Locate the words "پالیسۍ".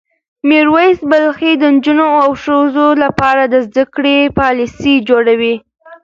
4.37-4.95